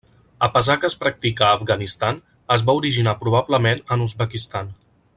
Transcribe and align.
A 0.45 0.47
pesar 0.53 0.77
que 0.85 0.89
es 0.91 0.95
practica 1.03 1.45
a 1.47 1.51
Afganistan, 1.59 2.17
es 2.57 2.65
va 2.71 2.77
originar 2.83 3.17
probablement 3.23 3.85
en 3.97 4.11
Uzbekistan. 4.11 4.75